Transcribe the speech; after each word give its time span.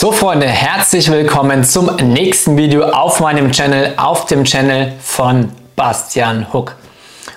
So 0.00 0.12
Freunde, 0.12 0.46
herzlich 0.46 1.10
willkommen 1.10 1.64
zum 1.64 1.96
nächsten 1.96 2.56
Video 2.56 2.84
auf 2.84 3.18
meinem 3.18 3.50
Channel, 3.50 3.94
auf 3.96 4.26
dem 4.26 4.44
Channel 4.44 4.92
von 5.02 5.50
Bastian 5.74 6.52
Huck. 6.52 6.76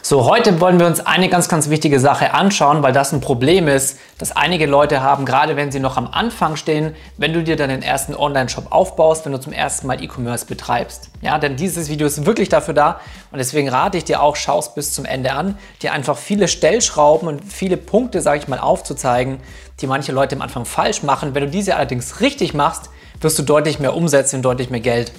So, 0.03 0.25
heute 0.25 0.59
wollen 0.59 0.79
wir 0.79 0.87
uns 0.87 0.99
eine 0.99 1.29
ganz, 1.29 1.47
ganz 1.47 1.69
wichtige 1.69 1.99
Sache 1.99 2.33
anschauen, 2.33 2.81
weil 2.81 2.91
das 2.91 3.13
ein 3.13 3.21
Problem 3.21 3.67
ist, 3.67 3.99
das 4.17 4.35
einige 4.35 4.65
Leute 4.65 5.03
haben, 5.03 5.25
gerade 5.25 5.55
wenn 5.55 5.71
sie 5.71 5.79
noch 5.79 5.95
am 5.95 6.07
Anfang 6.07 6.55
stehen, 6.55 6.95
wenn 7.17 7.33
du 7.33 7.43
dir 7.43 7.55
deinen 7.55 7.83
ersten 7.83 8.15
Online-Shop 8.15 8.71
aufbaust, 8.71 9.25
wenn 9.25 9.31
du 9.31 9.39
zum 9.39 9.53
ersten 9.53 9.85
Mal 9.85 10.03
E-Commerce 10.03 10.47
betreibst. 10.47 11.11
Ja, 11.21 11.37
denn 11.37 11.55
dieses 11.55 11.87
Video 11.87 12.07
ist 12.07 12.25
wirklich 12.25 12.49
dafür 12.49 12.73
da 12.73 12.99
und 13.31 13.37
deswegen 13.37 13.69
rate 13.69 13.99
ich 13.99 14.03
dir 14.03 14.23
auch, 14.23 14.35
schaust 14.35 14.73
bis 14.73 14.91
zum 14.91 15.05
Ende 15.05 15.33
an, 15.33 15.55
dir 15.83 15.93
einfach 15.93 16.17
viele 16.17 16.47
Stellschrauben 16.47 17.27
und 17.27 17.43
viele 17.45 17.77
Punkte, 17.77 18.21
sage 18.21 18.39
ich 18.39 18.47
mal, 18.47 18.59
aufzuzeigen, 18.59 19.39
die 19.81 19.87
manche 19.87 20.11
Leute 20.13 20.35
am 20.35 20.41
Anfang 20.41 20.65
falsch 20.65 21.03
machen. 21.03 21.35
Wenn 21.35 21.43
du 21.43 21.49
diese 21.49 21.75
allerdings 21.75 22.21
richtig 22.21 22.55
machst, 22.55 22.89
wirst 23.21 23.37
du 23.37 23.43
deutlich 23.43 23.79
mehr 23.79 23.95
umsetzen 23.95 24.37
und 24.37 24.41
deutlich 24.41 24.71
mehr 24.71 24.79
Geld 24.79 25.11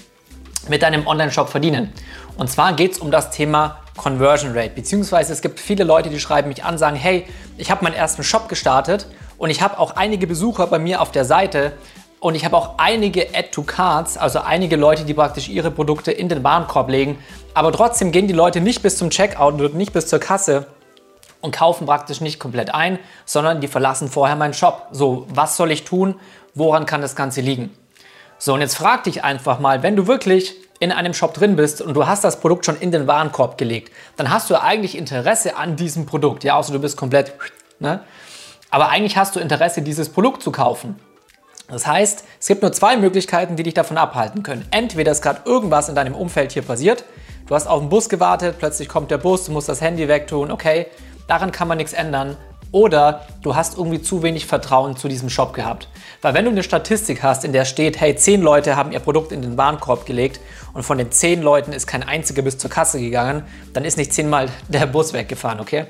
mit 0.68 0.82
deinem 0.82 1.06
Online-Shop 1.06 1.48
verdienen. 1.48 1.92
Und 2.36 2.50
zwar 2.50 2.72
geht 2.74 2.92
es 2.92 2.98
um 2.98 3.12
das 3.12 3.30
Thema 3.30 3.81
Conversion 3.96 4.52
Rate, 4.56 4.70
beziehungsweise 4.70 5.32
es 5.32 5.42
gibt 5.42 5.60
viele 5.60 5.84
Leute, 5.84 6.08
die 6.08 6.18
schreiben 6.18 6.48
mich 6.48 6.64
an, 6.64 6.78
sagen, 6.78 6.96
hey, 6.96 7.26
ich 7.58 7.70
habe 7.70 7.84
meinen 7.84 7.94
ersten 7.94 8.22
Shop 8.22 8.48
gestartet 8.48 9.06
und 9.38 9.50
ich 9.50 9.62
habe 9.62 9.78
auch 9.78 9.96
einige 9.96 10.26
Besucher 10.26 10.66
bei 10.66 10.78
mir 10.78 11.00
auf 11.00 11.12
der 11.12 11.24
Seite 11.24 11.72
und 12.20 12.34
ich 12.34 12.44
habe 12.44 12.56
auch 12.56 12.78
einige 12.78 13.34
Add-to-Cards, 13.34 14.16
also 14.16 14.40
einige 14.40 14.76
Leute, 14.76 15.04
die 15.04 15.14
praktisch 15.14 15.48
ihre 15.48 15.70
Produkte 15.70 16.12
in 16.12 16.28
den 16.28 16.42
Warenkorb 16.42 16.88
legen, 16.88 17.18
aber 17.54 17.72
trotzdem 17.72 18.12
gehen 18.12 18.28
die 18.28 18.34
Leute 18.34 18.60
nicht 18.60 18.82
bis 18.82 18.96
zum 18.96 19.10
Checkout 19.10 19.60
und 19.60 19.74
nicht 19.74 19.92
bis 19.92 20.06
zur 20.06 20.20
Kasse 20.20 20.66
und 21.42 21.54
kaufen 21.54 21.86
praktisch 21.86 22.20
nicht 22.20 22.38
komplett 22.38 22.74
ein, 22.74 22.98
sondern 23.26 23.60
die 23.60 23.68
verlassen 23.68 24.08
vorher 24.08 24.36
meinen 24.36 24.54
Shop. 24.54 24.86
So, 24.92 25.26
was 25.28 25.56
soll 25.56 25.70
ich 25.70 25.84
tun? 25.84 26.14
Woran 26.54 26.86
kann 26.86 27.02
das 27.02 27.16
Ganze 27.16 27.40
liegen? 27.40 27.76
So, 28.38 28.54
und 28.54 28.60
jetzt 28.60 28.76
frag 28.76 29.04
dich 29.04 29.22
einfach 29.22 29.60
mal, 29.60 29.82
wenn 29.82 29.96
du 29.96 30.06
wirklich 30.06 30.54
in 30.82 30.90
einem 30.90 31.14
Shop 31.14 31.32
drin 31.32 31.54
bist 31.54 31.80
und 31.80 31.94
du 31.94 32.08
hast 32.08 32.24
das 32.24 32.40
Produkt 32.40 32.66
schon 32.66 32.76
in 32.76 32.90
den 32.90 33.06
Warenkorb 33.06 33.56
gelegt, 33.56 33.92
dann 34.16 34.30
hast 34.30 34.50
du 34.50 34.60
eigentlich 34.60 34.98
Interesse 34.98 35.56
an 35.56 35.76
diesem 35.76 36.06
Produkt. 36.06 36.42
Ja, 36.42 36.56
außer 36.56 36.72
du 36.72 36.80
bist 36.80 36.96
komplett, 36.96 37.34
ne? 37.78 38.00
Aber 38.68 38.88
eigentlich 38.88 39.16
hast 39.16 39.36
du 39.36 39.40
Interesse, 39.40 39.82
dieses 39.82 40.08
Produkt 40.08 40.42
zu 40.42 40.50
kaufen. 40.50 40.96
Das 41.68 41.86
heißt, 41.86 42.24
es 42.40 42.48
gibt 42.48 42.62
nur 42.62 42.72
zwei 42.72 42.96
Möglichkeiten, 42.96 43.54
die 43.54 43.62
dich 43.62 43.74
davon 43.74 43.96
abhalten 43.96 44.42
können. 44.42 44.66
Entweder 44.72 45.12
ist 45.12 45.22
gerade 45.22 45.42
irgendwas 45.44 45.88
in 45.88 45.94
deinem 45.94 46.16
Umfeld 46.16 46.50
hier 46.50 46.62
passiert, 46.62 47.04
du 47.46 47.54
hast 47.54 47.68
auf 47.68 47.78
den 47.78 47.88
Bus 47.88 48.08
gewartet, 48.08 48.56
plötzlich 48.58 48.88
kommt 48.88 49.12
der 49.12 49.18
Bus, 49.18 49.44
du 49.44 49.52
musst 49.52 49.68
das 49.68 49.80
Handy 49.80 50.08
wegtun, 50.08 50.50
okay, 50.50 50.86
daran 51.28 51.52
kann 51.52 51.68
man 51.68 51.78
nichts 51.78 51.92
ändern. 51.92 52.36
Oder 52.72 53.26
du 53.42 53.54
hast 53.54 53.76
irgendwie 53.76 54.00
zu 54.00 54.22
wenig 54.22 54.46
Vertrauen 54.46 54.96
zu 54.96 55.06
diesem 55.06 55.28
Shop 55.28 55.52
gehabt. 55.52 55.88
Weil 56.22 56.32
wenn 56.32 56.46
du 56.46 56.50
eine 56.50 56.62
Statistik 56.62 57.22
hast, 57.22 57.44
in 57.44 57.52
der 57.52 57.66
steht, 57.66 58.00
hey, 58.00 58.16
zehn 58.16 58.40
Leute 58.40 58.76
haben 58.76 58.92
ihr 58.92 59.00
Produkt 59.00 59.30
in 59.30 59.42
den 59.42 59.58
Warenkorb 59.58 60.06
gelegt 60.06 60.40
und 60.74 60.82
von 60.82 60.98
den 60.98 61.10
zehn 61.10 61.42
Leuten 61.42 61.72
ist 61.72 61.86
kein 61.86 62.02
einziger 62.02 62.42
bis 62.42 62.58
zur 62.58 62.70
Kasse 62.70 63.00
gegangen, 63.00 63.44
dann 63.72 63.84
ist 63.84 63.96
nicht 63.96 64.12
zehnmal 64.12 64.48
der 64.68 64.86
Bus 64.86 65.12
weggefahren, 65.12 65.60
okay? 65.60 65.86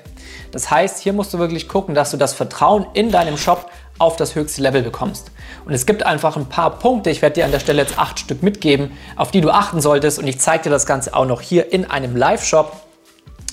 Das 0.50 0.70
heißt, 0.70 0.98
hier 0.98 1.12
musst 1.12 1.32
du 1.34 1.38
wirklich 1.38 1.68
gucken, 1.68 1.94
dass 1.94 2.10
du 2.10 2.16
das 2.16 2.32
Vertrauen 2.32 2.86
in 2.94 3.10
deinem 3.10 3.38
Shop 3.38 3.70
auf 3.98 4.16
das 4.16 4.34
höchste 4.34 4.62
Level 4.62 4.82
bekommst. 4.82 5.30
Und 5.64 5.72
es 5.72 5.86
gibt 5.86 6.04
einfach 6.04 6.36
ein 6.36 6.46
paar 6.46 6.78
Punkte, 6.78 7.10
ich 7.10 7.22
werde 7.22 7.34
dir 7.34 7.44
an 7.44 7.52
der 7.52 7.60
Stelle 7.60 7.82
jetzt 7.82 7.98
acht 7.98 8.18
Stück 8.18 8.42
mitgeben, 8.42 8.90
auf 9.16 9.30
die 9.30 9.40
du 9.40 9.50
achten 9.50 9.80
solltest 9.80 10.18
und 10.18 10.26
ich 10.26 10.40
zeige 10.40 10.64
dir 10.64 10.70
das 10.70 10.86
Ganze 10.86 11.14
auch 11.14 11.26
noch 11.26 11.40
hier 11.40 11.72
in 11.72 11.88
einem 11.88 12.16
Live-Shop, 12.16 12.80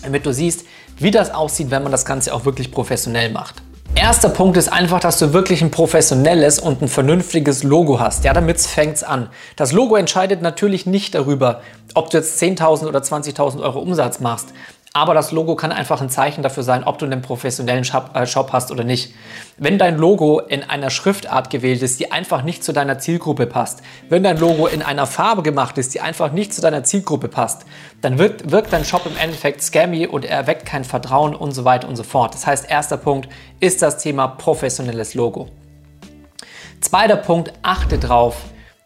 damit 0.03 0.25
du 0.25 0.33
siehst, 0.33 0.65
wie 0.97 1.11
das 1.11 1.33
aussieht, 1.33 1.71
wenn 1.71 1.83
man 1.83 1.91
das 1.91 2.05
Ganze 2.05 2.33
auch 2.33 2.45
wirklich 2.45 2.71
professionell 2.71 3.31
macht. 3.31 3.61
Erster 3.95 4.29
Punkt 4.29 4.55
ist 4.55 4.71
einfach, 4.71 4.99
dass 4.99 5.19
du 5.19 5.33
wirklich 5.33 5.61
ein 5.61 5.71
professionelles 5.71 6.59
und 6.59 6.81
ein 6.81 6.87
vernünftiges 6.87 7.63
Logo 7.63 7.99
hast. 7.99 8.23
Ja, 8.23 8.33
damit 8.33 8.61
fängt 8.61 8.95
es 8.97 9.03
an. 9.03 9.29
Das 9.55 9.71
Logo 9.71 9.95
entscheidet 9.95 10.41
natürlich 10.41 10.85
nicht 10.85 11.15
darüber, 11.15 11.61
ob 11.95 12.09
du 12.09 12.17
jetzt 12.17 12.41
10.000 12.41 12.87
oder 12.87 12.99
20.000 12.99 13.61
Euro 13.61 13.79
Umsatz 13.79 14.19
machst. 14.19 14.49
Aber 14.93 15.13
das 15.13 15.31
Logo 15.31 15.55
kann 15.55 15.71
einfach 15.71 16.01
ein 16.01 16.09
Zeichen 16.09 16.41
dafür 16.41 16.63
sein, 16.63 16.83
ob 16.83 16.97
du 16.97 17.05
einen 17.05 17.21
professionellen 17.21 17.83
Shop, 17.83 18.09
äh, 18.15 18.25
Shop, 18.25 18.51
hast 18.51 18.71
oder 18.71 18.83
nicht. 18.83 19.13
Wenn 19.57 19.77
dein 19.77 19.97
Logo 19.97 20.39
in 20.39 20.63
einer 20.63 20.89
Schriftart 20.89 21.51
gewählt 21.51 21.83
ist, 21.83 21.99
die 21.99 22.11
einfach 22.11 22.41
nicht 22.41 22.63
zu 22.63 22.73
deiner 22.73 22.97
Zielgruppe 22.97 23.45
passt, 23.45 23.83
wenn 24.09 24.23
dein 24.23 24.39
Logo 24.39 24.65
in 24.65 24.81
einer 24.81 25.05
Farbe 25.05 25.43
gemacht 25.43 25.77
ist, 25.77 25.93
die 25.93 26.01
einfach 26.01 26.31
nicht 26.31 26.55
zu 26.55 26.61
deiner 26.61 26.83
Zielgruppe 26.83 27.27
passt, 27.27 27.65
dann 28.01 28.17
wirkt, 28.17 28.49
wirkt 28.49 28.73
dein 28.73 28.83
Shop 28.83 29.05
im 29.05 29.15
Endeffekt 29.15 29.61
scammy 29.61 30.07
und 30.07 30.25
er 30.25 30.47
weckt 30.47 30.65
kein 30.65 30.83
Vertrauen 30.83 31.35
und 31.35 31.51
so 31.51 31.65
weiter 31.65 31.87
und 31.87 31.95
so 31.95 32.03
fort. 32.03 32.33
Das 32.33 32.47
heißt, 32.47 32.67
erster 32.67 32.97
Punkt 32.97 33.29
ist 33.59 33.83
das 33.83 33.99
Thema 33.99 34.27
professionelles 34.27 35.13
Logo. 35.13 35.49
Zweiter 36.81 37.17
Punkt, 37.17 37.53
achte 37.61 37.99
drauf, 37.99 38.37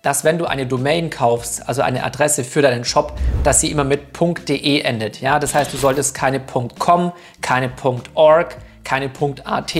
dass 0.03 0.25
wenn 0.25 0.37
du 0.37 0.45
eine 0.45 0.67
Domain 0.67 1.09
kaufst, 1.09 1.67
also 1.67 1.81
eine 1.81 2.03
Adresse 2.03 2.43
für 2.43 2.61
deinen 2.61 2.83
Shop, 2.83 3.13
dass 3.43 3.61
sie 3.61 3.71
immer 3.71 3.85
mit 3.85 4.01
.de 4.47 4.81
endet. 4.81 5.21
Ja, 5.21 5.39
das 5.39 5.55
heißt, 5.55 5.73
du 5.73 5.77
solltest 5.77 6.13
keine 6.13 6.41
.com, 6.41 7.13
keine 7.41 7.71
.org, 8.13 8.57
keine 8.83 9.09
.at, 9.45 9.73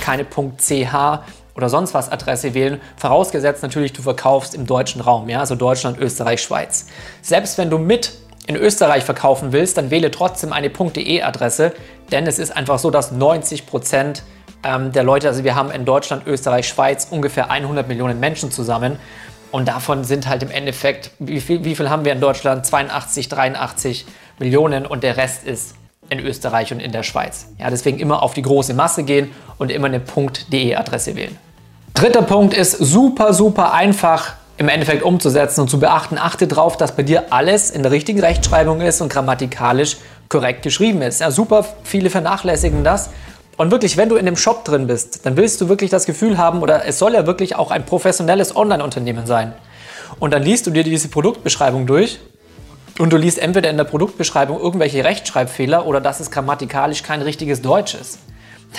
keine 0.00 0.24
.ch 0.24 0.94
oder 1.56 1.68
sonst 1.68 1.92
was 1.92 2.10
Adresse 2.10 2.54
wählen, 2.54 2.80
vorausgesetzt 2.96 3.62
natürlich, 3.62 3.92
du 3.92 4.02
verkaufst 4.02 4.54
im 4.54 4.66
deutschen 4.66 5.00
Raum, 5.00 5.28
ja, 5.28 5.40
also 5.40 5.56
Deutschland, 5.56 5.98
Österreich, 5.98 6.40
Schweiz. 6.40 6.86
Selbst 7.20 7.58
wenn 7.58 7.70
du 7.70 7.78
mit 7.78 8.12
in 8.46 8.56
Österreich 8.56 9.04
verkaufen 9.04 9.52
willst, 9.52 9.76
dann 9.76 9.90
wähle 9.90 10.10
trotzdem 10.10 10.52
eine 10.52 10.70
.de 10.70 11.22
Adresse, 11.22 11.72
denn 12.12 12.26
es 12.26 12.38
ist 12.38 12.56
einfach 12.56 12.78
so, 12.78 12.90
dass 12.90 13.10
90 13.10 13.66
Prozent 13.66 14.22
ähm, 14.64 14.92
der 14.92 15.02
Leute, 15.02 15.28
also 15.28 15.42
wir 15.42 15.56
haben 15.56 15.70
in 15.70 15.84
Deutschland, 15.84 16.26
Österreich, 16.26 16.68
Schweiz 16.68 17.08
ungefähr 17.10 17.50
100 17.50 17.88
Millionen 17.88 18.20
Menschen 18.20 18.52
zusammen 18.52 18.98
und 19.54 19.68
davon 19.68 20.02
sind 20.02 20.26
halt 20.26 20.42
im 20.42 20.50
Endeffekt, 20.50 21.12
wie 21.20 21.40
viel, 21.40 21.62
wie 21.62 21.76
viel 21.76 21.88
haben 21.88 22.04
wir 22.04 22.10
in 22.10 22.20
Deutschland? 22.20 22.66
82, 22.66 23.28
83 23.28 24.04
Millionen 24.40 24.84
und 24.84 25.04
der 25.04 25.16
Rest 25.16 25.44
ist 25.44 25.76
in 26.10 26.18
Österreich 26.18 26.72
und 26.72 26.80
in 26.80 26.90
der 26.90 27.04
Schweiz. 27.04 27.46
Ja, 27.60 27.70
deswegen 27.70 28.00
immer 28.00 28.24
auf 28.24 28.34
die 28.34 28.42
große 28.42 28.74
Masse 28.74 29.04
gehen 29.04 29.30
und 29.56 29.70
immer 29.70 29.86
eine 29.86 30.00
.de 30.50 30.74
Adresse 30.74 31.14
wählen. 31.14 31.38
Dritter 31.94 32.22
Punkt 32.22 32.52
ist 32.52 32.72
super, 32.72 33.32
super 33.32 33.72
einfach 33.72 34.32
im 34.56 34.68
Endeffekt 34.68 35.04
umzusetzen 35.04 35.60
und 35.60 35.70
zu 35.70 35.78
beachten. 35.78 36.18
Achte 36.18 36.48
darauf, 36.48 36.76
dass 36.76 36.96
bei 36.96 37.04
dir 37.04 37.32
alles 37.32 37.70
in 37.70 37.84
der 37.84 37.92
richtigen 37.92 38.18
Rechtschreibung 38.18 38.80
ist 38.80 39.00
und 39.02 39.08
grammatikalisch 39.08 39.98
korrekt 40.28 40.64
geschrieben 40.64 41.00
ist. 41.00 41.20
Ja, 41.20 41.30
super 41.30 41.64
viele 41.84 42.10
vernachlässigen 42.10 42.82
das 42.82 43.10
und 43.56 43.70
wirklich, 43.70 43.96
wenn 43.96 44.08
du 44.08 44.16
in 44.16 44.26
dem 44.26 44.36
Shop 44.36 44.64
drin 44.64 44.86
bist, 44.86 45.24
dann 45.26 45.36
willst 45.36 45.60
du 45.60 45.68
wirklich 45.68 45.90
das 45.90 46.06
Gefühl 46.06 46.38
haben, 46.38 46.62
oder 46.62 46.84
es 46.86 46.98
soll 46.98 47.14
ja 47.14 47.26
wirklich 47.26 47.56
auch 47.56 47.70
ein 47.70 47.86
professionelles 47.86 48.56
Online-Unternehmen 48.56 49.26
sein. 49.26 49.52
Und 50.18 50.32
dann 50.32 50.42
liest 50.42 50.66
du 50.66 50.70
dir 50.70 50.84
diese 50.84 51.08
Produktbeschreibung 51.08 51.86
durch 51.86 52.18
und 52.98 53.12
du 53.12 53.16
liest 53.16 53.38
entweder 53.38 53.70
in 53.70 53.76
der 53.76 53.84
Produktbeschreibung 53.84 54.60
irgendwelche 54.60 55.04
Rechtschreibfehler 55.04 55.86
oder 55.86 56.00
dass 56.00 56.20
es 56.20 56.30
grammatikalisch 56.30 57.02
kein 57.02 57.22
richtiges 57.22 57.62
Deutsch 57.62 57.94
ist. 57.94 58.18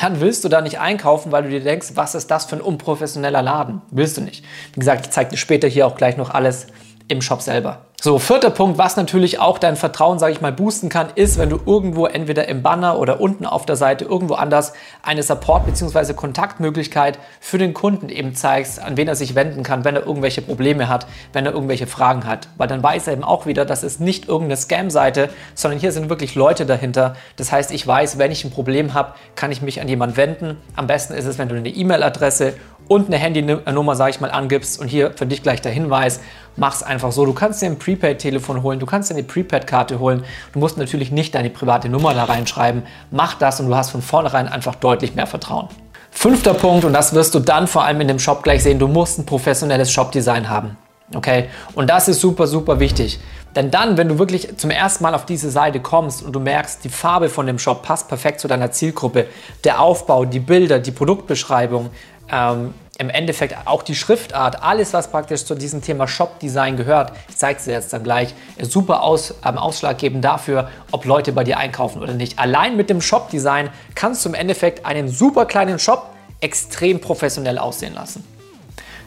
Dann 0.01 0.19
willst 0.19 0.43
du 0.43 0.49
da 0.49 0.61
nicht 0.61 0.79
einkaufen, 0.79 1.31
weil 1.31 1.43
du 1.43 1.49
dir 1.49 1.61
denkst, 1.61 1.91
was 1.95 2.15
ist 2.15 2.29
das 2.29 2.45
für 2.45 2.57
ein 2.57 2.61
unprofessioneller 2.61 3.41
Laden? 3.41 3.81
Willst 3.91 4.17
du 4.17 4.21
nicht. 4.21 4.43
Wie 4.73 4.79
gesagt, 4.79 5.05
ich 5.05 5.11
zeige 5.11 5.31
dir 5.31 5.37
später 5.37 5.67
hier 5.67 5.87
auch 5.87 5.95
gleich 5.95 6.17
noch 6.17 6.31
alles 6.31 6.67
im 7.07 7.21
Shop 7.21 7.41
selber. 7.41 7.79
So, 8.01 8.19
vierter 8.19 8.51
Punkt, 8.51 8.77
was 8.77 8.97
natürlich 8.97 9.39
auch 9.39 9.57
dein 9.57 9.75
Vertrauen, 9.75 10.19
sage 10.19 10.33
ich 10.33 10.41
mal, 10.41 10.51
boosten 10.51 10.89
kann, 10.89 11.07
ist, 11.15 11.39
wenn 11.39 11.49
du 11.49 11.59
irgendwo 11.65 12.05
entweder 12.05 12.47
im 12.47 12.61
Banner 12.61 12.99
oder 12.99 13.19
unten 13.19 13.47
auf 13.47 13.65
der 13.65 13.77
Seite 13.77 14.05
irgendwo 14.05 14.35
anders 14.35 14.73
eine 15.01 15.23
Support- 15.23 15.65
bzw. 15.65 16.13
Kontaktmöglichkeit 16.13 17.17
für 17.39 17.57
den 17.57 17.73
Kunden 17.73 18.09
eben 18.09 18.35
zeigst, 18.35 18.79
an 18.79 18.95
wen 18.95 19.07
er 19.07 19.15
sich 19.15 19.33
wenden 19.33 19.63
kann, 19.63 19.85
wenn 19.85 19.95
er 19.95 20.05
irgendwelche 20.05 20.43
Probleme 20.43 20.87
hat, 20.87 21.07
wenn 21.33 21.47
er 21.47 21.53
irgendwelche 21.53 21.87
Fragen 21.87 22.27
hat. 22.27 22.47
Weil 22.57 22.67
dann 22.67 22.83
weiß 22.83 23.07
er 23.07 23.13
eben 23.13 23.23
auch 23.23 23.47
wieder, 23.47 23.65
das 23.65 23.81
ist 23.81 23.99
nicht 23.99 24.27
irgendeine 24.27 24.57
Scam-Seite, 24.57 25.29
sondern 25.55 25.79
hier 25.79 25.91
sind 25.91 26.07
wirklich 26.09 26.35
Leute 26.35 26.67
dahinter. 26.67 27.15
Das 27.37 27.51
heißt, 27.51 27.71
ich 27.71 27.87
weiß, 27.87 28.19
wenn 28.19 28.31
ich 28.31 28.43
ein 28.45 28.51
Problem 28.51 28.93
habe, 28.93 29.13
kann 29.35 29.51
ich 29.51 29.63
mich 29.63 29.81
an 29.81 29.87
jemanden 29.87 30.17
wenden. 30.17 30.57
Am 30.75 30.85
besten 30.85 31.13
ist 31.13 31.25
es, 31.25 31.39
wenn 31.39 31.49
du 31.49 31.55
eine 31.55 31.69
E-Mail-Adresse 31.69 32.53
und 32.87 33.07
eine 33.07 33.17
Handynummer, 33.17 33.95
sage 33.95 34.11
ich 34.11 34.21
mal, 34.21 34.29
angibst 34.29 34.79
und 34.79 34.87
hier 34.87 35.13
für 35.15 35.25
dich 35.25 35.41
gleich 35.41 35.59
der 35.61 35.71
Hinweis, 35.71 36.19
mach 36.57 36.75
es 36.75 36.83
einfach 36.83 37.11
so. 37.11 37.25
Du 37.25 37.33
kannst 37.33 37.61
dir 37.61 37.67
ein 37.67 37.79
Prepaid-Telefon 37.79 38.63
holen, 38.63 38.79
du 38.79 38.85
kannst 38.85 39.09
dir 39.09 39.15
eine 39.15 39.23
Prepaid-Karte 39.23 39.99
holen. 39.99 40.23
Du 40.53 40.59
musst 40.59 40.77
natürlich 40.77 41.11
nicht 41.11 41.35
deine 41.35 41.49
private 41.49 41.89
Nummer 41.89 42.13
da 42.13 42.25
reinschreiben. 42.25 42.83
Mach 43.11 43.35
das 43.35 43.59
und 43.59 43.67
du 43.67 43.75
hast 43.75 43.91
von 43.91 44.01
vornherein 44.01 44.47
einfach 44.47 44.75
deutlich 44.75 45.15
mehr 45.15 45.27
Vertrauen. 45.27 45.67
Fünfter 46.11 46.53
Punkt, 46.53 46.85
und 46.85 46.93
das 46.93 47.13
wirst 47.13 47.35
du 47.35 47.39
dann 47.39 47.67
vor 47.67 47.83
allem 47.83 47.99
in 48.01 48.07
dem 48.07 48.19
Shop 48.19 48.41
gleich 48.41 48.63
sehen, 48.63 48.79
du 48.79 48.87
musst 48.87 49.19
ein 49.19 49.25
professionelles 49.25 49.91
Shop-Design 49.91 50.49
haben. 50.49 50.77
Okay? 51.13 51.49
Und 51.73 51.89
das 51.89 52.07
ist 52.07 52.21
super, 52.21 52.47
super 52.47 52.79
wichtig. 52.79 53.19
Denn 53.55 53.71
dann, 53.71 53.97
wenn 53.97 54.09
du 54.09 54.19
wirklich 54.19 54.57
zum 54.57 54.69
ersten 54.69 55.03
Mal 55.03 55.13
auf 55.13 55.25
diese 55.25 55.49
Seite 55.49 55.79
kommst 55.79 56.23
und 56.23 56.33
du 56.33 56.39
merkst, 56.39 56.83
die 56.83 56.89
Farbe 56.89 57.29
von 57.29 57.47
dem 57.47 57.59
Shop 57.59 57.83
passt 57.83 58.07
perfekt 58.07 58.39
zu 58.39 58.47
deiner 58.47 58.71
Zielgruppe, 58.71 59.27
der 59.63 59.81
Aufbau, 59.81 60.25
die 60.25 60.39
Bilder, 60.39 60.79
die 60.79 60.91
Produktbeschreibung, 60.91 61.89
ähm, 62.31 62.73
im 62.97 63.09
Endeffekt 63.09 63.55
auch 63.65 63.83
die 63.83 63.95
Schriftart, 63.95 64.63
alles, 64.63 64.93
was 64.93 65.09
praktisch 65.09 65.43
zu 65.45 65.55
diesem 65.55 65.81
Thema 65.81 66.07
Shop-Design 66.07 66.77
gehört, 66.77 67.11
ich 67.29 67.37
zeige 67.37 67.59
es 67.59 67.65
dir 67.65 67.73
jetzt 67.73 67.91
dann 67.91 68.03
gleich, 68.03 68.33
ist 68.57 68.71
super 68.71 69.03
aus, 69.03 69.35
ähm, 69.45 69.57
ausschlaggebend 69.57 70.23
dafür, 70.23 70.69
ob 70.91 71.05
Leute 71.05 71.31
bei 71.31 71.43
dir 71.43 71.57
einkaufen 71.57 72.01
oder 72.01 72.13
nicht. 72.13 72.39
Allein 72.39 72.77
mit 72.77 72.89
dem 72.89 73.01
Shop-Design 73.01 73.69
kannst 73.95 74.23
du 74.23 74.29
im 74.29 74.35
Endeffekt 74.35 74.85
einen 74.85 75.09
super 75.09 75.45
kleinen 75.45 75.79
Shop 75.79 76.09
extrem 76.39 77.01
professionell 77.01 77.57
aussehen 77.57 77.93
lassen. 77.93 78.23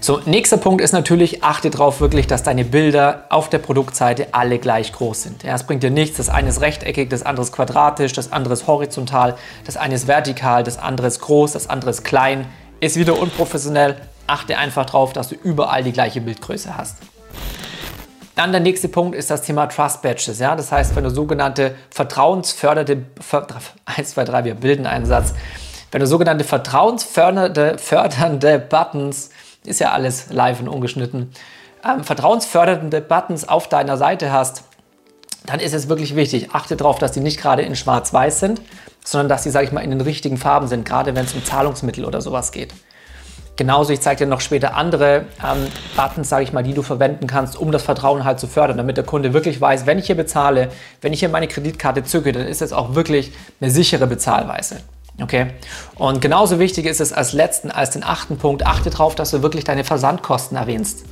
So, 0.01 0.21
nächster 0.27 0.59
Punkt 0.59 0.81
ist 0.81 0.93
natürlich, 0.93 1.43
achte 1.43 1.71
darauf 1.71 2.01
wirklich, 2.01 2.29
dass 2.29 2.45
deine 2.45 2.65
Bilder 2.65 3.25
auf 3.31 3.51
der 3.51 3.59
Produktseite 3.59 4.29
alle 4.31 4.61
gleich 4.61 4.93
groß 4.93 5.25
sind. 5.25 5.43
Ja, 5.43 5.57
es 5.57 5.65
bringt 5.65 5.83
dir 5.83 5.91
nichts, 5.91 6.19
das 6.19 6.29
eine 6.29 6.51
ist 6.51 6.61
rechteckig, 6.61 7.11
das 7.11 7.25
andere 7.25 7.45
ist 7.45 7.53
quadratisch, 7.53 8.13
das 8.13 8.31
andere 8.31 8.55
ist 8.55 8.69
horizontal, 8.69 9.35
das 9.65 9.77
eine 9.77 9.97
ist 9.97 10.07
vertikal, 10.07 10.63
das 10.63 10.79
andere 10.79 11.09
ist 11.09 11.19
groß, 11.21 11.53
das 11.53 11.69
andere 11.69 11.91
ist 11.91 12.05
klein, 12.05 12.47
ist 12.81 12.97
wieder 12.97 13.19
unprofessionell. 13.19 13.97
Achte 14.27 14.59
einfach 14.59 14.87
darauf, 14.87 15.13
dass 15.13 15.29
du 15.29 15.35
überall 15.35 15.83
die 15.83 15.93
gleiche 15.93 16.21
Bildgröße 16.21 16.77
hast. 16.77 16.97
Dann 18.35 18.53
der 18.53 18.61
nächste 18.61 18.89
Punkt 18.89 19.17
ist 19.17 19.31
das 19.31 19.43
Thema 19.43 19.67
Trust 19.67 20.03
Badges. 20.03 20.39
Ja? 20.39 20.55
Das 20.55 20.71
heißt, 20.71 20.95
wenn 20.95 21.05
du 21.05 21.11
sogenannte 21.11 21.75
vertrauensförderte, 21.91 23.05
1, 23.85 24.11
2, 24.11 24.25
3, 24.25 24.45
wir 24.45 24.55
bilden 24.55 24.87
einen 24.87 25.07
Satz, 25.07 25.35
wenn 25.91 26.01
du 26.01 26.07
sogenannte 26.07 26.45
vertrauensfördernde 26.45 27.79
fördernde 27.79 28.59
Buttons 28.59 29.31
ist 29.65 29.81
ja 29.81 29.93
alles 29.93 30.31
live 30.31 30.61
und 30.61 30.69
ungeschnitten, 30.69 31.33
ähm, 31.85 32.05
vertrauensfördernde 32.05 33.01
Buttons 33.01 33.49
auf 33.49 33.69
deiner 33.69 33.97
Seite 33.97 34.33
hast, 34.33 34.65
dann 35.49 35.61
ist 35.61 35.73
es 35.73 35.89
wirklich 35.89 36.15
wichtig, 36.15 36.51
achte 36.53 36.77
darauf, 36.77 36.99
dass 36.99 37.13
die 37.13 37.21
nicht 37.21 37.41
gerade 37.41 37.63
in 37.63 37.75
schwarz-weiß 37.75 38.39
sind, 38.39 38.61
sondern 39.03 39.31
dass 39.31 39.45
die, 39.45 39.51
sage 39.51 39.65
ich 39.65 39.73
mal, 39.73 39.81
in 39.81 39.91
den 39.91 40.03
richtigen 40.03 40.37
Farben 40.37 40.69
sind, 40.69 40.85
gerade 40.85 41.15
wenn 41.17 41.25
es 41.25 41.33
um 41.33 41.43
Zahlungsmittel 41.43 42.05
oder 42.05 42.21
sowas 42.21 42.53
geht. 42.53 42.75
Genauso, 43.57 43.93
ich 43.93 44.01
zeige 44.01 44.25
dir 44.25 44.27
noch 44.27 44.43
später 44.43 44.77
andere 44.77 45.25
ähm, 45.45 45.67
Buttons, 45.97 46.29
sage 46.29 46.45
ich 46.45 46.53
mal, 46.53 46.63
die 46.63 46.75
du 46.75 46.83
verwenden 46.83 47.27
kannst, 47.27 47.57
um 47.57 47.73
das 47.73 47.83
Vertrauen 47.83 48.25
halt 48.25 48.39
zu 48.39 48.47
fördern, 48.47 48.77
damit 48.77 48.99
der 48.99 49.05
Kunde 49.05 49.33
wirklich 49.33 49.61
weiß, 49.61 49.87
wenn 49.87 49.99
ich 49.99 50.07
hier 50.07 50.17
bezahle, 50.17 50.69
wenn 51.01 51.13
ich 51.13 51.21
hier 51.21 51.29
meine 51.31 51.49
Kreditkarte 51.49 52.05
zücke, 52.05 52.31
dann 52.33 52.47
ist 52.47 52.63
es 52.63 52.73
auch 52.73 52.95
wirklich 52.95 53.33
eine 53.61 53.71
sichere 53.71 54.07
Bezahlweise. 54.07 54.77
Okay? 55.21 55.47
Und 55.97 56.21
genauso 56.21 56.59
wichtig 56.59 56.87
ist 56.87 57.01
es 57.01 57.13
als 57.13 57.33
letzten, 57.33 57.71
als 57.71 57.91
den 57.91 58.05
achten 58.05 58.37
Punkt, 58.37 58.65
achte 58.67 58.91
darauf, 58.91 59.15
dass 59.15 59.31
du 59.31 59.43
wirklich 59.43 59.65
deine 59.65 59.83
Versandkosten 59.83 60.57
erwähnst. 60.57 61.05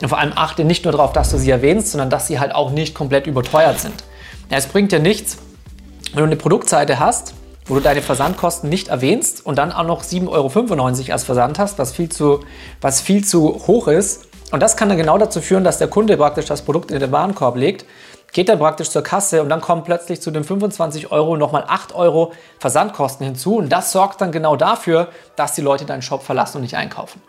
Und 0.00 0.08
vor 0.08 0.18
allem 0.18 0.32
achte 0.34 0.64
nicht 0.64 0.84
nur 0.84 0.92
darauf, 0.92 1.12
dass 1.12 1.30
du 1.30 1.38
sie 1.38 1.50
erwähnst, 1.50 1.92
sondern 1.92 2.10
dass 2.10 2.26
sie 2.26 2.38
halt 2.38 2.54
auch 2.54 2.70
nicht 2.70 2.94
komplett 2.94 3.26
überteuert 3.26 3.80
sind. 3.80 4.04
Ja, 4.50 4.58
es 4.58 4.66
bringt 4.66 4.92
dir 4.92 4.98
nichts, 4.98 5.38
wenn 6.12 6.20
du 6.20 6.26
eine 6.26 6.36
Produktseite 6.36 6.98
hast, 6.98 7.34
wo 7.66 7.74
du 7.74 7.80
deine 7.80 8.02
Versandkosten 8.02 8.68
nicht 8.68 8.88
erwähnst 8.88 9.44
und 9.44 9.56
dann 9.56 9.72
auch 9.72 9.84
noch 9.84 10.02
7,95 10.02 10.28
Euro 10.28 11.12
als 11.12 11.24
Versand 11.24 11.58
hast, 11.58 11.78
was 11.78 11.92
viel, 11.92 12.08
zu, 12.08 12.40
was 12.80 13.00
viel 13.00 13.24
zu 13.24 13.66
hoch 13.66 13.88
ist. 13.88 14.28
Und 14.52 14.62
das 14.62 14.76
kann 14.76 14.88
dann 14.88 14.98
genau 14.98 15.18
dazu 15.18 15.40
führen, 15.40 15.64
dass 15.64 15.78
der 15.78 15.88
Kunde 15.88 16.16
praktisch 16.16 16.44
das 16.44 16.62
Produkt 16.62 16.90
in 16.90 17.00
den 17.00 17.10
Warenkorb 17.10 17.56
legt 17.56 17.86
geht 18.32 18.50
er 18.50 18.56
praktisch 18.56 18.90
zur 18.90 19.02
Kasse 19.02 19.42
und 19.42 19.48
dann 19.48 19.62
kommen 19.62 19.82
plötzlich 19.82 20.20
zu 20.20 20.30
den 20.30 20.44
25 20.44 21.10
Euro 21.10 21.38
nochmal 21.38 21.64
8 21.66 21.94
Euro 21.94 22.32
Versandkosten 22.58 23.24
hinzu 23.24 23.56
und 23.56 23.70
das 23.70 23.92
sorgt 23.92 24.20
dann 24.20 24.30
genau 24.30 24.56
dafür, 24.56 25.08
dass 25.36 25.54
die 25.54 25.62
Leute 25.62 25.86
deinen 25.86 26.02
Shop 26.02 26.22
verlassen 26.22 26.58
und 26.58 26.62
nicht 26.62 26.76
einkaufen. 26.76 27.22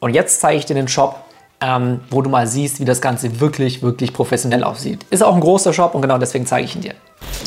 Und 0.00 0.14
jetzt 0.14 0.40
zeige 0.40 0.58
ich 0.58 0.66
dir 0.66 0.74
den 0.74 0.88
Shop, 0.88 1.16
ähm, 1.60 2.00
wo 2.10 2.22
du 2.22 2.30
mal 2.30 2.46
siehst, 2.46 2.80
wie 2.80 2.84
das 2.84 3.00
Ganze 3.00 3.40
wirklich, 3.40 3.82
wirklich 3.82 4.12
professionell 4.12 4.64
aussieht. 4.64 5.04
Ist 5.10 5.22
auch 5.22 5.34
ein 5.34 5.40
großer 5.40 5.72
Shop 5.72 5.94
und 5.94 6.02
genau 6.02 6.18
deswegen 6.18 6.46
zeige 6.46 6.64
ich 6.64 6.76
ihn 6.76 6.82
dir. 6.82 6.94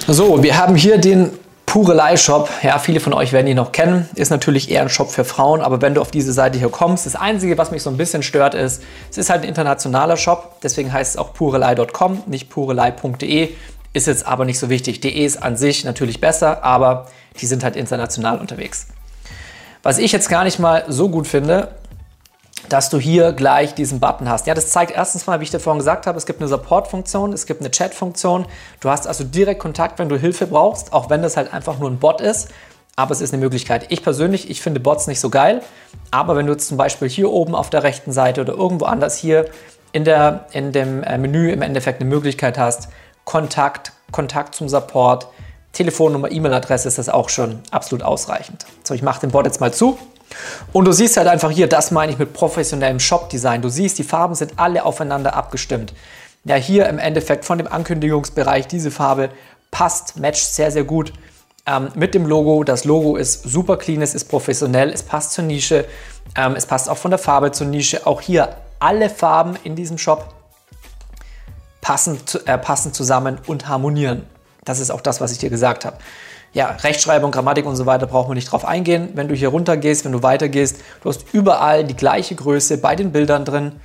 So, 0.07 0.43
wir 0.43 0.57
haben 0.57 0.75
hier 0.75 0.97
den 0.97 1.31
Purelei 1.65 2.17
Shop, 2.17 2.49
ja, 2.63 2.79
viele 2.79 2.99
von 2.99 3.13
euch 3.13 3.31
werden 3.31 3.47
ihn 3.47 3.55
noch 3.55 3.71
kennen, 3.71 4.09
ist 4.15 4.29
natürlich 4.29 4.69
eher 4.69 4.81
ein 4.81 4.89
Shop 4.89 5.09
für 5.09 5.23
Frauen, 5.23 5.61
aber 5.61 5.81
wenn 5.81 5.93
du 5.93 6.01
auf 6.01 6.11
diese 6.11 6.33
Seite 6.33 6.59
hier 6.59 6.67
kommst, 6.67 7.05
das 7.05 7.15
Einzige, 7.15 7.57
was 7.57 7.71
mich 7.71 7.81
so 7.81 7.89
ein 7.89 7.95
bisschen 7.95 8.23
stört, 8.23 8.55
ist, 8.55 8.83
es 9.09 9.17
ist 9.17 9.29
halt 9.29 9.43
ein 9.43 9.47
internationaler 9.47 10.17
Shop, 10.17 10.57
deswegen 10.61 10.91
heißt 10.91 11.11
es 11.11 11.17
auch 11.17 11.33
purelei.com, 11.33 12.23
nicht 12.25 12.49
purelei.de, 12.49 13.51
ist 13.93 14.07
jetzt 14.07 14.25
aber 14.25 14.43
nicht 14.43 14.59
so 14.59 14.69
wichtig. 14.69 14.99
DE 14.99 15.23
ist 15.23 15.41
an 15.41 15.55
sich 15.55 15.85
natürlich 15.85 16.19
besser, 16.19 16.63
aber 16.63 17.07
die 17.39 17.45
sind 17.45 17.63
halt 17.63 17.77
international 17.77 18.39
unterwegs. 18.39 18.87
Was 19.81 19.97
ich 19.97 20.11
jetzt 20.11 20.29
gar 20.29 20.43
nicht 20.43 20.59
mal 20.59 20.83
so 20.89 21.07
gut 21.07 21.25
finde, 21.25 21.69
dass 22.71 22.89
du 22.89 22.99
hier 22.99 23.33
gleich 23.33 23.75
diesen 23.75 23.99
Button 23.99 24.29
hast. 24.29 24.47
Ja, 24.47 24.53
das 24.53 24.69
zeigt 24.69 24.91
erstens 24.91 25.27
mal, 25.27 25.39
wie 25.39 25.43
ich 25.43 25.51
dir 25.51 25.59
vorhin 25.59 25.79
gesagt 25.79 26.07
habe, 26.07 26.17
es 26.17 26.25
gibt 26.25 26.39
eine 26.39 26.47
Support-Funktion, 26.47 27.33
es 27.33 27.45
gibt 27.45 27.59
eine 27.59 27.69
Chat-Funktion. 27.69 28.45
Du 28.79 28.89
hast 28.89 29.07
also 29.07 29.25
direkt 29.25 29.59
Kontakt, 29.59 29.99
wenn 29.99 30.07
du 30.07 30.17
Hilfe 30.17 30.47
brauchst, 30.47 30.93
auch 30.93 31.09
wenn 31.09 31.21
das 31.21 31.35
halt 31.35 31.53
einfach 31.53 31.79
nur 31.79 31.89
ein 31.89 31.99
Bot 31.99 32.21
ist. 32.21 32.49
Aber 32.95 33.11
es 33.11 33.21
ist 33.21 33.33
eine 33.33 33.41
Möglichkeit. 33.41 33.85
Ich 33.89 34.03
persönlich, 34.03 34.49
ich 34.49 34.61
finde 34.61 34.79
Bots 34.79 35.07
nicht 35.07 35.19
so 35.19 35.29
geil. 35.29 35.61
Aber 36.11 36.35
wenn 36.35 36.45
du 36.45 36.53
jetzt 36.53 36.67
zum 36.67 36.77
Beispiel 36.77 37.09
hier 37.09 37.29
oben 37.29 37.55
auf 37.55 37.69
der 37.69 37.83
rechten 37.83 38.11
Seite 38.11 38.41
oder 38.41 38.53
irgendwo 38.53 38.85
anders 38.85 39.17
hier 39.17 39.45
in, 39.91 40.05
der, 40.05 40.45
in 40.51 40.71
dem 40.71 41.03
äh, 41.03 41.17
Menü 41.17 41.51
im 41.51 41.61
Endeffekt 41.61 41.99
eine 41.99 42.09
Möglichkeit 42.09 42.57
hast, 42.57 42.89
Kontakt, 43.25 43.93
Kontakt 44.11 44.55
zum 44.55 44.69
Support, 44.69 45.27
Telefonnummer, 45.73 46.31
E-Mail-Adresse, 46.31 46.87
ist 46.87 46.97
das 46.97 47.09
auch 47.09 47.29
schon 47.29 47.59
absolut 47.71 48.03
ausreichend. 48.03 48.65
So, 48.83 48.93
ich 48.93 49.01
mache 49.01 49.21
den 49.21 49.31
Bot 49.31 49.45
jetzt 49.45 49.59
mal 49.59 49.73
zu. 49.73 49.97
Und 50.73 50.85
du 50.85 50.91
siehst 50.91 51.17
halt 51.17 51.27
einfach 51.27 51.51
hier, 51.51 51.67
das 51.67 51.91
meine 51.91 52.11
ich 52.11 52.17
mit 52.17 52.33
professionellem 52.33 52.99
Shop-Design. 52.99 53.61
Du 53.61 53.69
siehst, 53.69 53.97
die 53.97 54.03
Farben 54.03 54.35
sind 54.35 54.53
alle 54.57 54.85
aufeinander 54.85 55.35
abgestimmt. 55.35 55.93
Ja, 56.43 56.55
hier 56.55 56.87
im 56.89 56.99
Endeffekt 56.99 57.45
von 57.45 57.57
dem 57.57 57.67
Ankündigungsbereich, 57.67 58.67
diese 58.67 58.91
Farbe 58.91 59.29
passt, 59.69 60.17
matcht 60.17 60.53
sehr, 60.53 60.71
sehr 60.71 60.83
gut 60.83 61.13
ähm, 61.67 61.89
mit 61.95 62.15
dem 62.15 62.25
Logo. 62.25 62.63
Das 62.63 62.85
Logo 62.85 63.15
ist 63.15 63.43
super 63.43 63.77
clean, 63.77 64.01
es 64.01 64.15
ist 64.15 64.25
professionell, 64.25 64.89
es 64.89 65.03
passt 65.03 65.33
zur 65.33 65.43
Nische, 65.43 65.85
ähm, 66.35 66.55
es 66.55 66.65
passt 66.65 66.89
auch 66.89 66.97
von 66.97 67.11
der 67.11 67.19
Farbe 67.19 67.51
zur 67.51 67.67
Nische. 67.67 68.07
Auch 68.07 68.21
hier 68.21 68.55
alle 68.79 69.09
Farben 69.09 69.55
in 69.63 69.75
diesem 69.75 69.97
Shop 69.97 70.33
passen, 71.81 72.19
äh, 72.45 72.57
passen 72.57 72.93
zusammen 72.93 73.37
und 73.45 73.67
harmonieren. 73.67 74.25
Das 74.65 74.79
ist 74.79 74.91
auch 74.91 75.01
das, 75.01 75.21
was 75.21 75.31
ich 75.31 75.37
dir 75.37 75.49
gesagt 75.49 75.85
habe 75.85 75.97
ja, 76.53 76.71
Rechtschreibung, 76.71 77.31
Grammatik 77.31 77.65
und 77.65 77.75
so 77.75 77.85
weiter 77.85 78.07
brauchen 78.07 78.29
wir 78.29 78.35
nicht 78.35 78.51
drauf 78.51 78.65
eingehen. 78.65 79.11
Wenn 79.13 79.29
du 79.29 79.35
hier 79.35 79.49
runter 79.49 79.77
gehst, 79.77 80.03
wenn 80.03 80.11
du 80.11 80.21
weitergehst, 80.21 80.77
du 81.01 81.09
hast 81.09 81.25
überall 81.33 81.85
die 81.85 81.95
gleiche 81.95 82.35
Größe 82.35 82.77
bei 82.77 82.95
den 82.95 83.11
Bildern 83.11 83.45
drin. 83.45 83.79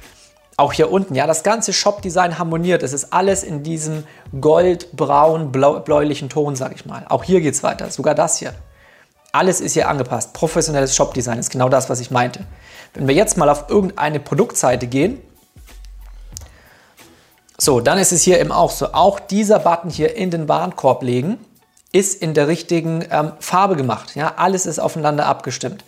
Auch 0.57 0.73
hier 0.73 0.91
unten, 0.91 1.15
ja, 1.15 1.27
das 1.27 1.43
ganze 1.43 1.73
Shop-Design 1.73 2.39
harmoniert. 2.39 2.83
Es 2.83 2.93
ist 2.93 3.13
alles 3.13 3.45
in 3.45 3.63
diesem 3.63 4.05
gold-braun, 4.41 5.53
bläulichen 5.53 6.29
Ton, 6.29 6.57
sag 6.57 6.75
ich 6.75 6.87
mal. 6.87 7.05
Auch 7.09 7.23
hier 7.23 7.41
geht 7.41 7.55
es 7.55 7.63
weiter, 7.63 7.91
sogar 7.91 8.15
das 8.15 8.39
hier. 8.39 8.53
Alles 9.33 9.61
ist 9.61 9.75
hier 9.75 9.89
angepasst. 9.89 10.33
Professionelles 10.33 10.97
Shop-Design 10.97 11.39
ist 11.39 11.51
genau 11.51 11.69
das, 11.69 11.91
was 11.91 12.01
ich 12.01 12.11
meinte. 12.11 12.41
Wenn 12.95 13.07
wir 13.07 13.15
jetzt 13.15 13.37
mal 13.37 13.51
auf 13.51 13.67
irgendeine 13.69 14.19
Produktseite 14.19 14.87
gehen, 14.87 15.21
so, 17.59 17.81
dann 17.81 17.99
ist 17.99 18.13
es 18.13 18.23
hier 18.23 18.41
eben 18.41 18.53
auch 18.53 18.71
so. 18.71 18.93
Auch 18.93 19.21
dieser 19.21 19.59
Button 19.59 19.91
hier 19.91 20.17
in 20.17 20.31
den 20.31 20.49
Warenkorb 20.49 21.03
legen 21.03 21.39
ist 21.93 22.21
in 22.21 22.35
der 22.35 22.49
richtigen 22.49 23.05
ähm, 23.11 23.33
Farbe 23.41 23.77
gemacht. 23.77 24.17
Ja, 24.17 24.35
alles 24.37 24.67
ist 24.67 24.79
aufeinander 24.79 25.27
abgestimmt. 25.27 25.85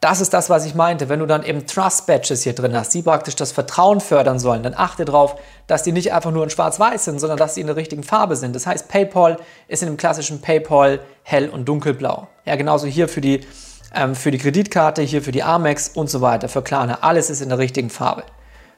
Das 0.00 0.20
ist 0.20 0.34
das, 0.34 0.50
was 0.50 0.66
ich 0.66 0.74
meinte. 0.74 1.08
Wenn 1.08 1.20
du 1.20 1.26
dann 1.26 1.44
eben 1.44 1.66
Trust 1.66 2.06
Badges 2.06 2.42
hier 2.42 2.52
drin 2.52 2.76
hast, 2.76 2.92
die 2.92 3.00
praktisch 3.00 3.36
das 3.36 3.52
Vertrauen 3.52 4.00
fördern 4.00 4.38
sollen, 4.38 4.62
dann 4.62 4.74
achte 4.74 5.06
darauf, 5.06 5.36
dass 5.66 5.82
die 5.82 5.92
nicht 5.92 6.12
einfach 6.12 6.30
nur 6.30 6.44
in 6.44 6.50
schwarz-weiß 6.50 7.06
sind, 7.06 7.20
sondern 7.20 7.38
dass 7.38 7.54
sie 7.54 7.62
in 7.62 7.68
der 7.68 7.76
richtigen 7.76 8.02
Farbe 8.02 8.36
sind. 8.36 8.54
Das 8.54 8.66
heißt, 8.66 8.88
PayPal 8.88 9.38
ist 9.66 9.82
in 9.82 9.88
dem 9.88 9.96
klassischen 9.96 10.42
PayPal 10.42 11.00
hell 11.22 11.48
und 11.48 11.66
dunkelblau. 11.66 12.28
Ja, 12.44 12.56
genauso 12.56 12.86
hier 12.86 13.08
für 13.08 13.22
die, 13.22 13.46
ähm, 13.94 14.14
für 14.14 14.30
die 14.30 14.36
Kreditkarte, 14.36 15.00
hier 15.00 15.22
für 15.22 15.32
die 15.32 15.42
Amex 15.42 15.88
und 15.94 16.10
so 16.10 16.20
weiter, 16.20 16.50
für 16.50 16.60
Klarna. 16.60 16.98
Alles 17.00 17.30
ist 17.30 17.40
in 17.40 17.48
der 17.48 17.58
richtigen 17.58 17.88
Farbe. 17.88 18.24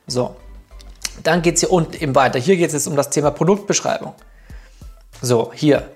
So, 0.06 0.36
dann 1.24 1.42
geht 1.42 1.54
es 1.54 1.60
hier 1.60 1.72
unten 1.72 1.94
eben 1.94 2.14
weiter. 2.14 2.38
Hier 2.38 2.56
geht 2.56 2.68
es 2.68 2.74
jetzt 2.74 2.86
um 2.86 2.94
das 2.94 3.10
Thema 3.10 3.32
Produktbeschreibung. 3.32 4.14
So, 5.22 5.50
hier 5.52 5.90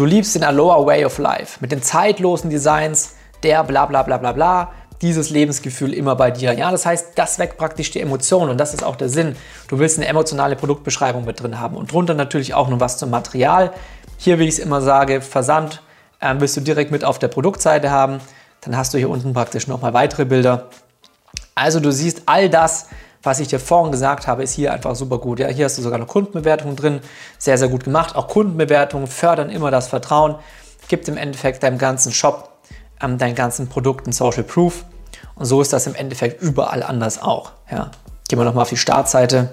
Du 0.00 0.06
liebst 0.06 0.34
den 0.34 0.44
Aloha 0.44 0.86
Way 0.86 1.04
of 1.04 1.18
Life 1.18 1.58
mit 1.60 1.72
den 1.72 1.82
zeitlosen 1.82 2.48
Designs, 2.48 3.16
der 3.42 3.62
bla 3.64 3.84
bla 3.84 4.02
bla 4.02 4.16
bla 4.16 4.32
bla, 4.32 4.72
dieses 5.02 5.28
Lebensgefühl 5.28 5.92
immer 5.92 6.16
bei 6.16 6.30
dir. 6.30 6.54
Ja, 6.54 6.70
das 6.70 6.86
heißt, 6.86 7.08
das 7.16 7.38
weckt 7.38 7.58
praktisch 7.58 7.90
die 7.90 8.00
Emotionen 8.00 8.48
und 8.48 8.56
das 8.56 8.72
ist 8.72 8.82
auch 8.82 8.96
der 8.96 9.10
Sinn. 9.10 9.36
Du 9.68 9.78
willst 9.78 9.98
eine 9.98 10.06
emotionale 10.06 10.56
Produktbeschreibung 10.56 11.26
mit 11.26 11.42
drin 11.42 11.60
haben 11.60 11.76
und 11.76 11.92
drunter 11.92 12.14
natürlich 12.14 12.54
auch 12.54 12.68
noch 12.68 12.80
was 12.80 12.96
zum 12.96 13.10
Material. 13.10 13.74
Hier, 14.16 14.38
wie 14.38 14.44
ich 14.44 14.54
es 14.54 14.58
immer 14.58 14.80
sage, 14.80 15.20
Versand 15.20 15.82
äh, 16.20 16.34
willst 16.38 16.56
du 16.56 16.62
direkt 16.62 16.90
mit 16.90 17.04
auf 17.04 17.18
der 17.18 17.28
Produktseite 17.28 17.90
haben. 17.90 18.20
Dann 18.62 18.78
hast 18.78 18.94
du 18.94 18.98
hier 18.98 19.10
unten 19.10 19.34
praktisch 19.34 19.66
nochmal 19.66 19.92
weitere 19.92 20.24
Bilder. 20.24 20.70
Also 21.54 21.78
du 21.78 21.92
siehst 21.92 22.22
all 22.24 22.48
das, 22.48 22.86
was 23.22 23.40
ich 23.40 23.48
dir 23.48 23.60
vorhin 23.60 23.92
gesagt 23.92 24.26
habe, 24.26 24.42
ist 24.42 24.52
hier 24.52 24.72
einfach 24.72 24.94
super 24.94 25.18
gut. 25.18 25.40
Ja, 25.40 25.48
hier 25.48 25.66
hast 25.66 25.76
du 25.76 25.82
sogar 25.82 25.98
eine 25.98 26.06
Kundenbewertung 26.06 26.76
drin. 26.76 27.00
Sehr, 27.38 27.58
sehr 27.58 27.68
gut 27.68 27.84
gemacht. 27.84 28.16
Auch 28.16 28.28
Kundenbewertungen 28.28 29.06
fördern 29.06 29.50
immer 29.50 29.70
das 29.70 29.88
Vertrauen. 29.88 30.36
Gibt 30.88 31.06
im 31.08 31.16
Endeffekt 31.16 31.62
deinem 31.62 31.78
ganzen 31.78 32.12
Shop, 32.12 32.50
ähm, 33.00 33.18
deinen 33.18 33.34
ganzen 33.34 33.68
Produkten 33.68 34.12
Social 34.12 34.42
Proof. 34.42 34.84
Und 35.34 35.44
so 35.44 35.60
ist 35.60 35.72
das 35.72 35.86
im 35.86 35.94
Endeffekt 35.94 36.42
überall 36.42 36.82
anders 36.82 37.20
auch. 37.20 37.52
Ja. 37.70 37.90
Gehen 38.28 38.38
wir 38.38 38.44
nochmal 38.44 38.62
auf 38.62 38.70
die 38.70 38.76
Startseite. 38.76 39.50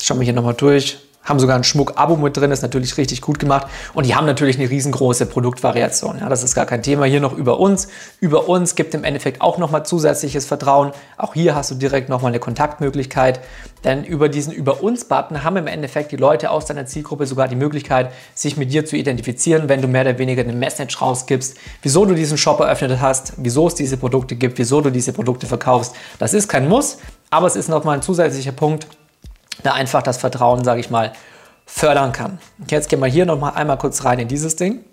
Schauen 0.00 0.18
wir 0.18 0.24
hier 0.24 0.34
nochmal 0.34 0.54
durch. 0.54 0.98
Haben 1.24 1.38
sogar 1.38 1.56
ein 1.56 1.64
Schmuck-Abo 1.64 2.16
mit 2.16 2.36
drin, 2.36 2.50
ist 2.50 2.62
natürlich 2.62 2.96
richtig 2.96 3.20
gut 3.20 3.38
gemacht. 3.38 3.66
Und 3.94 4.06
die 4.06 4.14
haben 4.14 4.26
natürlich 4.26 4.58
eine 4.58 4.68
riesengroße 4.68 5.26
Produktvariation. 5.26 6.18
Ja, 6.20 6.28
das 6.28 6.42
ist 6.42 6.54
gar 6.54 6.66
kein 6.66 6.82
Thema. 6.82 7.06
Hier 7.06 7.20
noch 7.20 7.32
über 7.32 7.58
uns. 7.58 7.88
Über 8.20 8.48
uns 8.48 8.74
gibt 8.74 8.94
im 8.94 9.04
Endeffekt 9.04 9.40
auch 9.40 9.58
nochmal 9.58 9.86
zusätzliches 9.86 10.46
Vertrauen. 10.46 10.92
Auch 11.16 11.34
hier 11.34 11.54
hast 11.54 11.70
du 11.70 11.74
direkt 11.74 12.08
nochmal 12.08 12.30
eine 12.30 12.40
Kontaktmöglichkeit. 12.40 13.40
Denn 13.84 14.04
über 14.04 14.28
diesen 14.28 14.52
Über 14.52 14.82
uns-Button 14.82 15.44
haben 15.44 15.56
im 15.56 15.66
Endeffekt 15.66 16.12
die 16.12 16.16
Leute 16.16 16.50
aus 16.50 16.64
deiner 16.66 16.86
Zielgruppe 16.86 17.26
sogar 17.26 17.48
die 17.48 17.56
Möglichkeit, 17.56 18.12
sich 18.34 18.56
mit 18.56 18.72
dir 18.72 18.86
zu 18.86 18.96
identifizieren, 18.96 19.68
wenn 19.68 19.82
du 19.82 19.88
mehr 19.88 20.02
oder 20.02 20.18
weniger 20.18 20.42
eine 20.42 20.54
Message 20.54 21.00
rausgibst, 21.00 21.56
wieso 21.82 22.06
du 22.06 22.14
diesen 22.14 22.38
Shop 22.38 22.60
eröffnet 22.60 23.00
hast, 23.00 23.34
wieso 23.36 23.66
es 23.66 23.74
diese 23.74 23.96
Produkte 23.96 24.36
gibt, 24.36 24.58
wieso 24.58 24.80
du 24.80 24.90
diese 24.90 25.12
Produkte 25.12 25.46
verkaufst. 25.46 25.94
Das 26.18 26.32
ist 26.32 26.48
kein 26.48 26.68
Muss, 26.68 26.98
aber 27.30 27.46
es 27.46 27.56
ist 27.56 27.68
nochmal 27.68 27.96
ein 27.96 28.02
zusätzlicher 28.02 28.52
Punkt, 28.52 28.86
der 29.62 29.74
einfach 29.74 30.02
das 30.02 30.18
Vertrauen, 30.18 30.64
sage 30.64 30.80
ich 30.80 30.90
mal, 30.90 31.12
fördern 31.66 32.12
kann. 32.12 32.38
Jetzt 32.68 32.88
gehen 32.88 33.00
wir 33.00 33.06
hier 33.06 33.26
noch 33.26 33.38
mal 33.38 33.50
einmal 33.50 33.78
kurz 33.78 34.04
rein 34.04 34.18
in 34.18 34.28
dieses 34.28 34.56
Ding. 34.56 34.84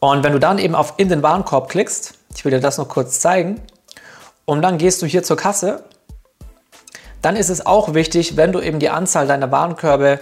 Und 0.00 0.24
wenn 0.24 0.32
du 0.32 0.38
dann 0.38 0.58
eben 0.58 0.74
auf 0.74 0.94
in 0.96 1.08
den 1.08 1.22
Warenkorb 1.22 1.68
klickst, 1.68 2.14
ich 2.34 2.44
will 2.44 2.52
dir 2.52 2.60
das 2.60 2.78
noch 2.78 2.88
kurz 2.88 3.20
zeigen, 3.20 3.60
und 4.44 4.62
dann 4.62 4.78
gehst 4.78 5.02
du 5.02 5.06
hier 5.06 5.22
zur 5.22 5.36
Kasse, 5.36 5.84
dann 7.20 7.34
ist 7.34 7.50
es 7.50 7.66
auch 7.66 7.94
wichtig, 7.94 8.36
wenn 8.36 8.52
du 8.52 8.60
eben 8.60 8.78
die 8.78 8.90
Anzahl 8.90 9.26
deiner 9.26 9.50
Warenkörbe 9.50 10.20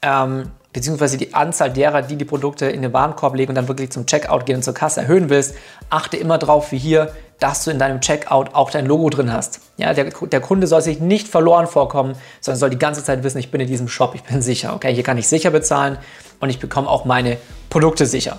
ähm, 0.00 0.50
beziehungsweise 0.72 1.16
die 1.16 1.34
Anzahl 1.34 1.70
derer, 1.70 2.02
die 2.02 2.16
die 2.16 2.24
Produkte 2.24 2.66
in 2.66 2.82
den 2.82 2.92
Warenkorb 2.92 3.34
legen 3.34 3.50
und 3.50 3.54
dann 3.54 3.68
wirklich 3.68 3.90
zum 3.90 4.06
Checkout 4.06 4.44
gehen 4.44 4.56
und 4.56 4.62
zur 4.62 4.74
Kasse 4.74 5.00
erhöhen 5.00 5.30
willst, 5.30 5.54
achte 5.88 6.16
immer 6.16 6.38
darauf, 6.38 6.70
wie 6.72 6.78
hier 6.78 7.12
dass 7.38 7.64
du 7.64 7.70
in 7.70 7.78
deinem 7.78 8.00
Checkout 8.00 8.54
auch 8.54 8.70
dein 8.70 8.86
Logo 8.86 9.10
drin 9.10 9.32
hast. 9.32 9.60
Ja, 9.76 9.92
der, 9.92 10.04
der 10.04 10.40
Kunde 10.40 10.66
soll 10.66 10.80
sich 10.80 11.00
nicht 11.00 11.28
verloren 11.28 11.66
vorkommen, 11.66 12.14
sondern 12.40 12.58
soll 12.58 12.70
die 12.70 12.78
ganze 12.78 13.04
Zeit 13.04 13.22
wissen, 13.24 13.38
ich 13.38 13.50
bin 13.50 13.60
in 13.60 13.66
diesem 13.66 13.88
Shop, 13.88 14.14
ich 14.14 14.22
bin 14.22 14.40
sicher. 14.42 14.74
Okay, 14.74 14.94
hier 14.94 15.02
kann 15.02 15.18
ich 15.18 15.28
sicher 15.28 15.50
bezahlen 15.50 15.98
und 16.40 16.48
ich 16.48 16.58
bekomme 16.58 16.88
auch 16.88 17.04
meine 17.04 17.36
Produkte 17.68 18.06
sicher. 18.06 18.38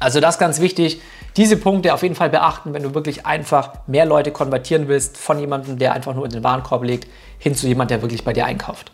Also 0.00 0.20
das 0.20 0.36
ist 0.36 0.38
ganz 0.38 0.60
wichtig. 0.60 1.00
Diese 1.36 1.56
Punkte 1.56 1.94
auf 1.94 2.02
jeden 2.02 2.14
Fall 2.14 2.30
beachten, 2.30 2.74
wenn 2.74 2.82
du 2.82 2.94
wirklich 2.94 3.24
einfach 3.24 3.72
mehr 3.86 4.04
Leute 4.04 4.32
konvertieren 4.32 4.88
willst 4.88 5.16
von 5.16 5.38
jemandem, 5.38 5.78
der 5.78 5.92
einfach 5.92 6.14
nur 6.14 6.24
in 6.24 6.32
den 6.32 6.44
Warenkorb 6.44 6.82
legt, 6.82 7.08
hin 7.38 7.54
zu 7.54 7.66
jemandem, 7.66 7.96
der 7.96 8.02
wirklich 8.02 8.24
bei 8.24 8.32
dir 8.32 8.44
einkauft. 8.44 8.92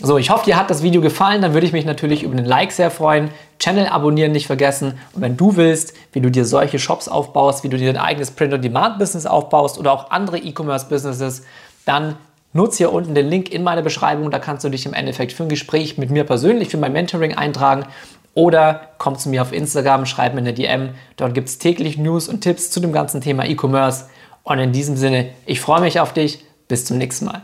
So, 0.00 0.16
ich 0.16 0.30
hoffe, 0.30 0.44
dir 0.44 0.56
hat 0.56 0.70
das 0.70 0.84
Video 0.84 1.00
gefallen. 1.00 1.42
Dann 1.42 1.54
würde 1.54 1.66
ich 1.66 1.72
mich 1.72 1.84
natürlich 1.84 2.22
über 2.22 2.36
einen 2.36 2.46
Like 2.46 2.70
sehr 2.70 2.90
freuen. 2.90 3.30
Channel 3.58 3.88
abonnieren 3.88 4.30
nicht 4.30 4.46
vergessen. 4.46 4.94
Und 5.12 5.22
wenn 5.22 5.36
du 5.36 5.56
willst, 5.56 5.92
wie 6.12 6.20
du 6.20 6.30
dir 6.30 6.44
solche 6.44 6.78
Shops 6.78 7.08
aufbaust, 7.08 7.64
wie 7.64 7.68
du 7.68 7.76
dir 7.76 7.90
ein 7.90 7.96
eigenes 7.96 8.30
Print-on-Demand-Business 8.30 9.26
aufbaust 9.26 9.76
oder 9.76 9.92
auch 9.92 10.12
andere 10.12 10.38
E-Commerce-Businesses, 10.38 11.42
dann 11.84 12.14
nutze 12.52 12.78
hier 12.78 12.92
unten 12.92 13.16
den 13.16 13.28
Link 13.28 13.50
in 13.50 13.64
meiner 13.64 13.82
Beschreibung. 13.82 14.30
Da 14.30 14.38
kannst 14.38 14.64
du 14.64 14.68
dich 14.68 14.86
im 14.86 14.94
Endeffekt 14.94 15.32
für 15.32 15.42
ein 15.42 15.48
Gespräch 15.48 15.98
mit 15.98 16.10
mir 16.10 16.22
persönlich, 16.22 16.68
für 16.68 16.76
mein 16.76 16.92
Mentoring 16.92 17.34
eintragen. 17.34 17.86
Oder 18.34 18.82
komm 18.98 19.18
zu 19.18 19.28
mir 19.28 19.42
auf 19.42 19.52
Instagram, 19.52 20.06
schreib 20.06 20.34
mir 20.34 20.40
eine 20.40 20.54
DM. 20.54 20.90
Dort 21.16 21.34
gibt 21.34 21.48
es 21.48 21.58
täglich 21.58 21.98
News 21.98 22.28
und 22.28 22.42
Tipps 22.42 22.70
zu 22.70 22.78
dem 22.78 22.92
ganzen 22.92 23.20
Thema 23.20 23.44
E-Commerce. 23.46 24.04
Und 24.44 24.60
in 24.60 24.70
diesem 24.70 24.96
Sinne, 24.96 25.30
ich 25.44 25.60
freue 25.60 25.80
mich 25.80 25.98
auf 25.98 26.12
dich. 26.12 26.44
Bis 26.68 26.84
zum 26.84 26.98
nächsten 26.98 27.24
Mal. 27.24 27.42